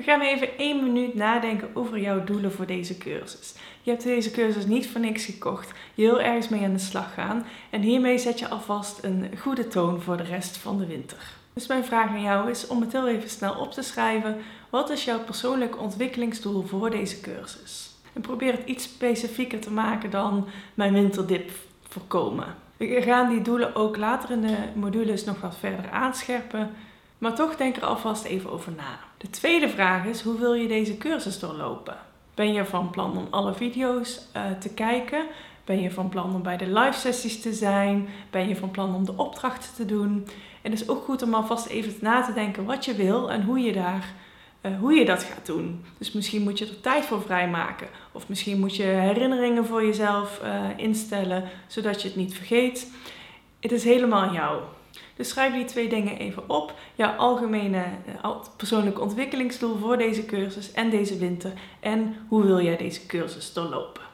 We 0.00 0.06
gaan 0.06 0.20
even 0.20 0.58
één 0.58 0.82
minuut 0.82 1.14
nadenken 1.14 1.70
over 1.74 1.98
jouw 1.98 2.24
doelen 2.24 2.52
voor 2.52 2.66
deze 2.66 2.98
cursus. 2.98 3.54
Je 3.82 3.90
hebt 3.90 4.02
deze 4.02 4.30
cursus 4.30 4.66
niet 4.66 4.88
voor 4.88 5.00
niks 5.00 5.24
gekocht. 5.24 5.72
Je 5.94 6.02
wil 6.02 6.20
ergens 6.20 6.48
mee 6.48 6.64
aan 6.64 6.72
de 6.72 6.78
slag 6.78 7.14
gaan. 7.14 7.46
En 7.70 7.80
hiermee 7.80 8.18
zet 8.18 8.38
je 8.38 8.48
alvast 8.48 8.98
een 9.02 9.30
goede 9.38 9.68
toon 9.68 10.00
voor 10.00 10.16
de 10.16 10.22
rest 10.22 10.56
van 10.56 10.78
de 10.78 10.86
winter. 10.86 11.18
Dus 11.52 11.66
mijn 11.66 11.84
vraag 11.84 12.08
aan 12.08 12.22
jou 12.22 12.50
is 12.50 12.66
om 12.66 12.80
het 12.80 12.92
heel 12.92 13.08
even 13.08 13.30
snel 13.30 13.54
op 13.54 13.72
te 13.72 13.82
schrijven. 13.82 14.36
Wat 14.70 14.90
is 14.90 15.04
jouw 15.04 15.20
persoonlijk 15.20 15.80
ontwikkelingsdoel 15.80 16.62
voor 16.62 16.90
deze 16.90 17.20
cursus? 17.20 17.90
En 18.12 18.20
probeer 18.20 18.52
het 18.52 18.66
iets 18.66 18.84
specifieker 18.84 19.60
te 19.60 19.70
maken 19.70 20.10
dan 20.10 20.46
mijn 20.74 20.92
winterdip 20.92 21.50
voorkomen. 21.88 22.54
We 22.76 23.02
gaan 23.02 23.28
die 23.28 23.42
doelen 23.42 23.74
ook 23.74 23.96
later 23.96 24.30
in 24.30 24.40
de 24.40 24.56
modules 24.74 25.24
nog 25.24 25.40
wat 25.40 25.56
verder 25.56 25.90
aanscherpen. 25.90 26.70
Maar 27.20 27.34
toch 27.34 27.56
denk 27.56 27.76
er 27.76 27.84
alvast 27.84 28.24
even 28.24 28.50
over 28.50 28.72
na. 28.72 28.98
De 29.16 29.30
tweede 29.30 29.68
vraag 29.68 30.04
is: 30.04 30.20
hoe 30.20 30.38
wil 30.38 30.54
je 30.54 30.68
deze 30.68 30.98
cursus 30.98 31.38
doorlopen? 31.38 31.96
Ben 32.34 32.52
je 32.52 32.64
van 32.64 32.90
plan 32.90 33.16
om 33.16 33.26
alle 33.30 33.54
video's 33.54 34.20
uh, 34.36 34.42
te 34.58 34.74
kijken? 34.74 35.26
Ben 35.64 35.80
je 35.80 35.90
van 35.90 36.08
plan 36.08 36.34
om 36.34 36.42
bij 36.42 36.56
de 36.56 36.66
live 36.66 36.98
sessies 36.98 37.40
te 37.40 37.52
zijn? 37.52 38.08
Ben 38.30 38.48
je 38.48 38.56
van 38.56 38.70
plan 38.70 38.94
om 38.94 39.04
de 39.04 39.16
opdrachten 39.16 39.74
te 39.74 39.86
doen? 39.86 40.26
En 40.62 40.70
het 40.70 40.80
is 40.80 40.88
ook 40.88 41.04
goed 41.04 41.22
om 41.22 41.34
alvast 41.34 41.66
even 41.66 41.94
na 42.00 42.22
te 42.22 42.32
denken 42.32 42.64
wat 42.64 42.84
je 42.84 42.94
wil 42.94 43.30
en 43.30 43.42
hoe 43.42 43.60
je 43.60 43.72
daar 43.72 44.14
uh, 44.62 44.78
hoe 44.78 44.92
je 44.92 45.04
dat 45.04 45.22
gaat 45.22 45.46
doen. 45.46 45.84
Dus 45.98 46.12
misschien 46.12 46.42
moet 46.42 46.58
je 46.58 46.66
er 46.66 46.80
tijd 46.80 47.04
voor 47.04 47.22
vrijmaken. 47.22 47.88
Of 48.12 48.28
misschien 48.28 48.58
moet 48.58 48.76
je 48.76 48.82
herinneringen 48.82 49.66
voor 49.66 49.84
jezelf 49.84 50.40
uh, 50.42 50.64
instellen, 50.76 51.48
zodat 51.66 52.02
je 52.02 52.08
het 52.08 52.16
niet 52.16 52.34
vergeet. 52.34 52.92
Het 53.60 53.72
is 53.72 53.84
helemaal 53.84 54.32
jou. 54.32 54.62
Dus 55.16 55.28
schrijf 55.28 55.52
die 55.52 55.64
twee 55.64 55.88
dingen 55.88 56.18
even 56.18 56.48
op. 56.48 56.74
Jouw 56.94 57.16
algemene 57.16 57.84
uh, 58.24 58.36
persoonlijke 58.56 59.00
ontwikkelingsdoel 59.00 59.78
voor 59.78 59.98
deze 59.98 60.26
cursus 60.26 60.72
en 60.72 60.90
deze 60.90 61.18
winter. 61.18 61.52
En 61.80 62.16
hoe 62.28 62.44
wil 62.44 62.60
jij 62.60 62.76
deze 62.76 63.06
cursus 63.06 63.52
doorlopen? 63.52 64.09